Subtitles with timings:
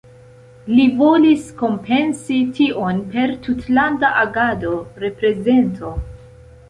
[0.69, 4.73] Li volis kompensi tion per tutlanda agado,
[5.05, 5.93] reprezento.